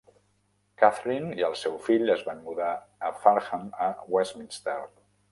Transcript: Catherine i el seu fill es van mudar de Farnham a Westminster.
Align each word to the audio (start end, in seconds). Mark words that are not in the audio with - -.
Catherine 0.83 1.35
i 1.39 1.43
el 1.49 1.57
seu 1.63 1.75
fill 1.87 2.13
es 2.13 2.23
van 2.29 2.41
mudar 2.45 2.69
de 3.03 3.11
Farnham 3.25 3.67
a 3.89 3.91
Westminster. 4.15 4.79